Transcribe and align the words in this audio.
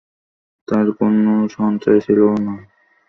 তার 0.67 0.87
কোন 0.97 1.13
সঞ্চয় 1.55 1.99
ছিল 2.05 2.19
না। 2.45 2.55